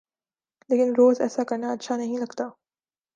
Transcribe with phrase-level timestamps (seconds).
[0.69, 2.47] لیکن روز ایسا کرنا اچھا نہیں لگتا۔